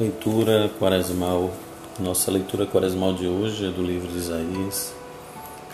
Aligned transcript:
Leitura 0.00 0.70
quaresmal. 0.78 1.52
Nossa 1.98 2.30
leitura 2.30 2.64
quaresmal 2.64 3.12
de 3.12 3.26
hoje 3.26 3.66
é 3.66 3.70
do 3.70 3.82
livro 3.82 4.08
de 4.08 4.16
Isaías, 4.16 4.94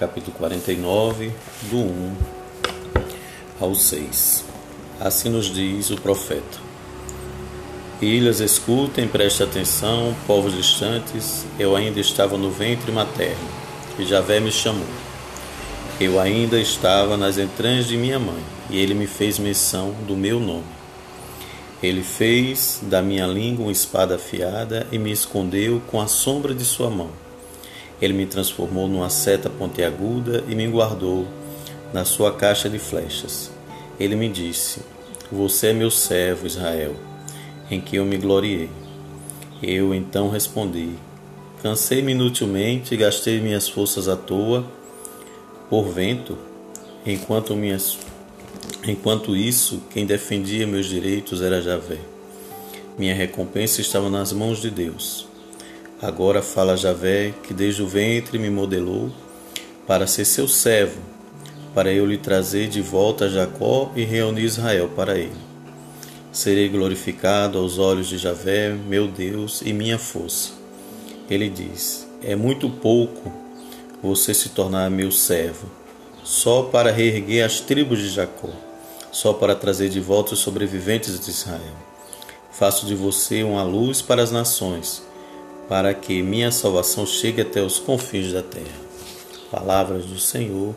capítulo 0.00 0.37
49, 0.37 1.30
do 1.71 1.77
1 1.77 2.16
ao 3.61 3.73
6. 3.73 4.45
Assim 4.98 5.29
nos 5.29 5.46
diz 5.46 5.91
o 5.91 6.00
profeta: 6.00 6.59
Ilhas, 8.02 8.41
escutem, 8.41 9.07
prestem 9.07 9.46
atenção, 9.46 10.12
povos 10.27 10.56
distantes, 10.56 11.46
eu 11.56 11.77
ainda 11.77 12.00
estava 12.00 12.36
no 12.36 12.50
ventre 12.50 12.90
materno, 12.90 13.48
e 13.96 14.04
Javé 14.04 14.40
me 14.40 14.50
chamou. 14.50 14.88
Eu 16.00 16.18
ainda 16.18 16.58
estava 16.58 17.16
nas 17.16 17.38
entranhas 17.38 17.86
de 17.86 17.96
minha 17.96 18.18
mãe, 18.18 18.43
e 18.70 18.77
ele 18.77 18.93
me 18.93 19.06
fez 19.06 19.38
menção 19.38 19.93
do 20.05 20.16
meu 20.16 20.41
nome. 20.41 20.76
Ele 21.86 22.02
fez 22.02 22.80
da 22.82 23.00
minha 23.00 23.28
língua 23.28 23.66
uma 23.66 23.70
espada 23.70 24.16
afiada 24.16 24.88
e 24.90 24.98
me 24.98 25.12
escondeu 25.12 25.80
com 25.86 26.00
a 26.00 26.09
sombra 26.09 26.52
de 26.52 26.64
sua 26.64 26.90
mão. 26.90 27.10
Ele 28.02 28.12
me 28.12 28.26
transformou 28.26 28.88
numa 28.88 29.09
seta 29.09 29.48
pontiaguda 29.48 30.42
e 30.48 30.56
me 30.56 30.66
guardou 30.66 31.28
na 31.92 32.04
sua 32.04 32.32
caixa 32.32 32.68
de 32.68 32.80
flechas. 32.80 33.52
Ele 34.00 34.16
me 34.16 34.28
disse: 34.28 34.80
Você 35.30 35.68
é 35.68 35.72
meu 35.72 35.88
servo, 35.88 36.45
Israel, 36.45 36.96
em 37.70 37.80
que 37.80 37.95
eu 37.95 38.04
me 38.04 38.18
gloriei. 38.18 38.68
Eu 39.62 39.95
então 39.95 40.28
respondi: 40.28 40.90
Cansei-me 41.62 42.10
inutilmente 42.10 42.95
e 42.95 42.96
gastei 42.96 43.40
minhas 43.40 43.68
forças 43.68 44.09
à 44.09 44.16
toa 44.16 44.66
por 45.70 45.84
vento, 45.84 46.37
enquanto 47.06 47.54
minhas 47.54 47.96
Enquanto 48.86 49.34
isso, 49.34 49.82
quem 49.90 50.06
defendia 50.06 50.64
meus 50.64 50.86
direitos 50.86 51.42
era 51.42 51.60
Javé. 51.60 51.98
Minha 52.96 53.16
recompensa 53.16 53.80
estava 53.80 54.09
nas 54.09 54.32
mãos 54.32 54.62
de 54.62 54.70
Deus. 54.70 55.26
Agora 56.01 56.40
fala 56.40 56.76
Javé, 56.76 57.34
que 57.43 57.52
desde 57.52 57.82
o 57.82 57.88
ventre 57.88 58.38
me 58.38 58.48
modelou 58.48 59.10
para 59.88 60.06
ser 60.06 60.24
seu 60.24 60.46
servo, 60.46 61.01
para 61.74 61.93
eu 61.93 62.06
lhe 62.06 62.16
trazer 62.16 62.68
de 62.68 62.80
volta 62.80 63.28
Jacó 63.28 63.90
e 63.96 64.04
reunir 64.04 64.44
Israel 64.44 64.88
para 64.94 65.19
ele. 65.19 65.47
Serei 66.31 66.69
glorificado 66.69 67.59
aos 67.59 67.78
olhos 67.78 68.06
de 68.06 68.19
Javé, 68.19 68.71
meu 68.71 69.09
Deus 69.09 69.62
e 69.62 69.72
minha 69.72 69.98
força. 69.98 70.53
Ele 71.28 71.48
diz: 71.48 72.06
É 72.22 72.37
muito 72.37 72.71
pouco 72.71 73.32
você 74.00 74.32
se 74.32 74.50
tornar 74.50 74.88
meu 74.91 75.10
servo 75.10 75.66
só 76.22 76.62
para 76.65 76.91
reerguer 76.91 77.44
as 77.44 77.60
tribos 77.60 78.00
de 78.00 78.09
Jacó, 78.10 78.50
só 79.16 79.32
para 79.32 79.56
trazer 79.56 79.88
de 79.88 79.98
volta 79.98 80.34
os 80.34 80.41
sobreviventes 80.41 81.19
de 81.19 81.31
Israel. 81.31 81.75
Faço 82.53 82.84
de 82.84 82.94
você 82.94 83.42
uma 83.42 83.62
luz 83.62 84.03
para 84.03 84.22
as 84.22 84.31
nações, 84.31 85.03
para 85.70 85.94
que 85.94 86.22
minha 86.22 86.53
salvação 86.53 87.06
chegue 87.06 87.41
até 87.41 87.62
os 87.62 87.78
confins 87.78 88.31
da 88.31 88.42
terra. 88.42 88.76
Palavras 89.50 90.04
do 90.04 90.19
Senhor, 90.19 90.75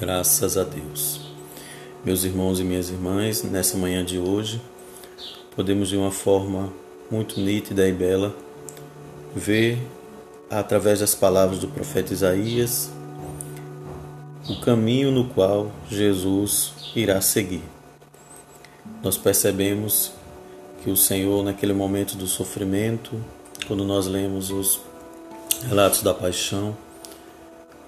graças 0.00 0.56
a 0.56 0.64
Deus. 0.64 1.20
Meus 2.02 2.24
irmãos 2.24 2.58
e 2.58 2.64
minhas 2.64 2.88
irmãs, 2.88 3.42
nessa 3.42 3.76
manhã 3.76 4.02
de 4.02 4.18
hoje, 4.18 4.58
podemos 5.54 5.90
de 5.90 5.96
uma 5.98 6.10
forma 6.10 6.72
muito 7.10 7.38
nítida 7.38 7.86
e 7.86 7.92
bela 7.92 8.34
ver 9.36 9.78
através 10.48 11.00
das 11.00 11.14
palavras 11.14 11.58
do 11.58 11.68
profeta 11.68 12.14
Isaías 12.14 12.90
o 14.48 14.60
caminho 14.60 15.10
no 15.10 15.28
qual 15.28 15.70
Jesus 15.88 16.72
irá 16.96 17.20
seguir. 17.20 17.62
Nós 19.02 19.16
percebemos 19.16 20.12
que 20.82 20.90
o 20.90 20.96
Senhor, 20.96 21.44
naquele 21.44 21.72
momento 21.72 22.16
do 22.16 22.26
sofrimento, 22.26 23.20
quando 23.66 23.84
nós 23.84 24.06
lemos 24.06 24.50
os 24.50 24.80
relatos 25.68 26.02
da 26.02 26.12
paixão, 26.12 26.76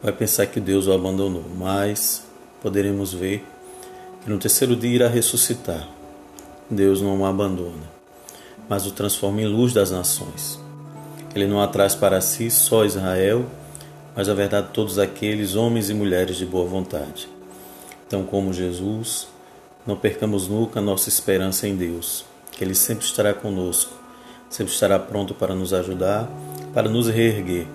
vai 0.00 0.12
pensar 0.12 0.46
que 0.46 0.60
Deus 0.60 0.86
o 0.86 0.92
abandonou, 0.92 1.44
mas 1.56 2.24
poderemos 2.62 3.12
ver 3.12 3.44
que 4.22 4.30
no 4.30 4.38
terceiro 4.38 4.76
dia 4.76 4.94
irá 4.94 5.08
ressuscitar. 5.08 5.88
Deus 6.70 7.00
não 7.00 7.20
o 7.20 7.26
abandona, 7.26 7.90
mas 8.68 8.86
o 8.86 8.92
transforma 8.92 9.42
em 9.42 9.46
luz 9.46 9.72
das 9.72 9.90
nações. 9.90 10.58
Ele 11.34 11.46
não 11.46 11.60
atraz 11.60 11.94
para 11.96 12.20
si 12.20 12.48
só 12.48 12.84
Israel, 12.84 13.44
mas 14.16 14.28
a 14.28 14.34
verdade 14.34 14.68
todos 14.72 14.98
aqueles 14.98 15.56
homens 15.56 15.90
e 15.90 15.94
mulheres 15.94 16.36
de 16.36 16.46
boa 16.46 16.66
vontade. 16.66 17.28
Então, 18.06 18.22
como 18.24 18.52
Jesus, 18.52 19.26
não 19.86 19.96
percamos 19.96 20.46
nunca 20.46 20.78
a 20.78 20.82
nossa 20.82 21.08
esperança 21.08 21.66
em 21.66 21.74
Deus, 21.74 22.24
que 22.52 22.62
Ele 22.62 22.74
sempre 22.74 23.04
estará 23.04 23.34
conosco, 23.34 23.92
sempre 24.48 24.72
estará 24.72 24.98
pronto 24.98 25.34
para 25.34 25.54
nos 25.54 25.74
ajudar, 25.74 26.30
para 26.72 26.88
nos 26.88 27.08
reerguer, 27.08 27.66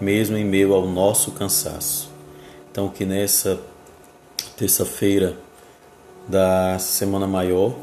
mesmo 0.00 0.36
em 0.36 0.44
meio 0.44 0.74
ao 0.74 0.86
nosso 0.86 1.32
cansaço. 1.32 2.10
Então, 2.70 2.88
que 2.88 3.04
nessa 3.04 3.60
terça-feira 4.56 5.36
da 6.26 6.78
Semana 6.78 7.26
Maior, 7.26 7.74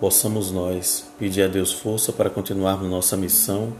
possamos 0.00 0.50
nós 0.50 1.04
pedir 1.18 1.42
a 1.42 1.48
Deus 1.48 1.72
força 1.72 2.12
para 2.12 2.30
continuarmos 2.30 2.88
nossa 2.88 3.16
missão, 3.16 3.72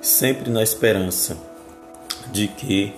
sempre 0.00 0.50
na 0.50 0.62
esperança 0.62 1.36
de 2.32 2.48
que 2.48 2.94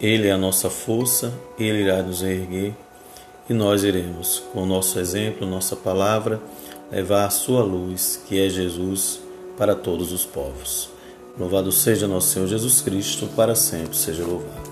Ele 0.00 0.28
é 0.28 0.32
a 0.32 0.38
nossa 0.38 0.68
força, 0.68 1.32
Ele 1.58 1.82
irá 1.82 2.02
nos 2.02 2.22
erguer 2.22 2.74
e 3.48 3.54
nós 3.54 3.84
iremos, 3.84 4.42
com 4.52 4.62
o 4.62 4.66
nosso 4.66 4.98
exemplo, 4.98 5.46
nossa 5.46 5.76
palavra, 5.76 6.40
levar 6.90 7.26
a 7.26 7.30
sua 7.30 7.62
luz, 7.62 8.20
que 8.26 8.40
é 8.40 8.48
Jesus, 8.48 9.20
para 9.56 9.74
todos 9.74 10.12
os 10.12 10.24
povos. 10.24 10.88
Louvado 11.38 11.70
seja 11.70 12.08
nosso 12.08 12.28
Senhor 12.28 12.48
Jesus 12.48 12.80
Cristo, 12.80 13.28
para 13.36 13.54
sempre 13.54 13.96
seja 13.96 14.24
louvado. 14.24 14.65